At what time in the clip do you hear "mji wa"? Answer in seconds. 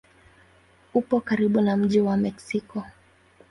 1.77-2.17